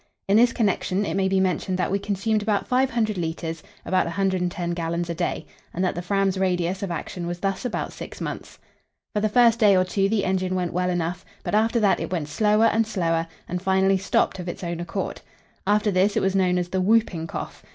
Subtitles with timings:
[0.27, 4.71] In this connection it may be mentioned that we consumed about 500 litres (about 110
[4.71, 8.57] gallons) a day, and that the Fram's radius of action was thus about six months.
[9.13, 12.11] For the first day or two the engine went well enough, but after that it
[12.11, 15.21] went slower and slower, and finally stopped of its own accord.
[15.67, 17.61] After this it was known as the "Whooping Cough."